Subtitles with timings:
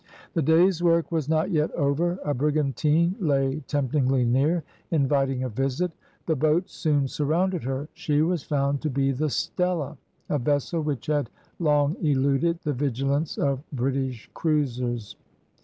[0.33, 5.91] The day's work was not yet over; a brigantine lay temptingly near, inviting a visit.
[6.25, 11.05] The boats soon surrounded her, she was found to be the Stella, a vessel which
[11.05, 11.29] had
[11.59, 15.17] long eluded the vigilance of British cruisers.